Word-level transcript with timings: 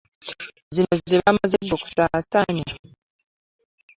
Zino 0.73 0.91
ze 1.09 1.17
baamaze 1.21 1.55
edda 1.61 1.73
okusaasaanya 1.77 2.67